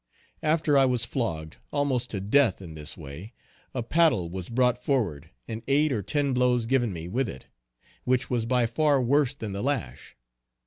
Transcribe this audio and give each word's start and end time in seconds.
After 0.41 0.79
I 0.79 0.85
was 0.85 1.05
flogged 1.05 1.57
almost 1.71 2.09
to 2.09 2.19
death 2.19 2.59
in 2.59 2.73
this 2.73 2.97
way, 2.97 3.33
a 3.71 3.83
paddle 3.83 4.31
was 4.31 4.49
brought 4.49 4.83
forward 4.83 5.29
and 5.47 5.61
eight 5.67 5.91
or 5.91 6.01
ten 6.01 6.33
blows 6.33 6.65
given 6.65 6.91
me 6.91 7.07
with 7.07 7.29
it, 7.29 7.45
which 8.03 8.27
was 8.27 8.47
by 8.47 8.65
far 8.65 8.99
worse 8.99 9.35
than 9.35 9.51
the 9.53 9.61
lash. 9.61 10.17